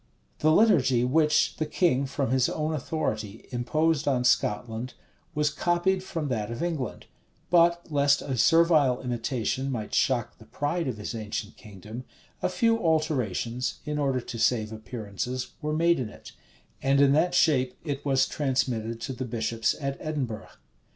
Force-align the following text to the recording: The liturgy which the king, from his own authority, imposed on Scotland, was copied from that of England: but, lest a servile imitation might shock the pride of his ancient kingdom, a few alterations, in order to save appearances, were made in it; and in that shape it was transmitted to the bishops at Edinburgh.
The 0.39 0.49
liturgy 0.51 1.03
which 1.03 1.57
the 1.57 1.67
king, 1.67 2.07
from 2.07 2.31
his 2.31 2.49
own 2.49 2.73
authority, 2.73 3.47
imposed 3.51 4.07
on 4.07 4.23
Scotland, 4.23 4.95
was 5.35 5.51
copied 5.51 6.01
from 6.01 6.27
that 6.29 6.49
of 6.49 6.63
England: 6.63 7.05
but, 7.51 7.85
lest 7.91 8.23
a 8.23 8.35
servile 8.35 8.99
imitation 9.03 9.71
might 9.71 9.93
shock 9.93 10.39
the 10.39 10.45
pride 10.45 10.87
of 10.87 10.97
his 10.97 11.13
ancient 11.13 11.55
kingdom, 11.55 12.03
a 12.41 12.49
few 12.49 12.79
alterations, 12.79 13.75
in 13.85 13.99
order 13.99 14.21
to 14.21 14.39
save 14.39 14.71
appearances, 14.73 15.51
were 15.61 15.71
made 15.71 15.99
in 15.99 16.09
it; 16.09 16.31
and 16.81 16.99
in 16.99 17.11
that 17.11 17.35
shape 17.35 17.75
it 17.83 18.03
was 18.03 18.27
transmitted 18.27 18.99
to 19.01 19.13
the 19.13 19.25
bishops 19.25 19.75
at 19.79 19.97
Edinburgh. 19.99 20.49